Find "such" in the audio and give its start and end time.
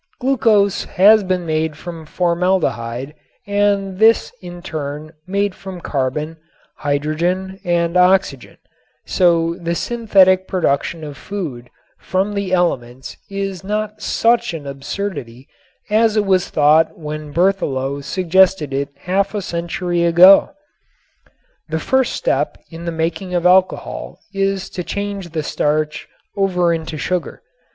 14.01-14.55